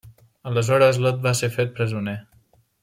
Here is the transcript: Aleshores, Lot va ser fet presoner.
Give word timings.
Aleshores, 0.51 0.99
Lot 1.05 1.21
va 1.29 1.35
ser 1.43 1.53
fet 1.59 1.77
presoner. 1.77 2.19